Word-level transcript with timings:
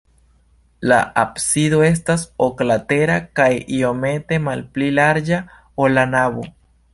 La 0.91 0.97
absido 1.23 1.81
estas 1.89 2.23
oklatera 2.47 3.19
kaj 3.41 3.49
iomete 3.81 4.41
malpli 4.47 4.89
larĝa, 5.01 5.43
ol 5.85 5.95
la 6.01 6.07
navo. 6.17 6.49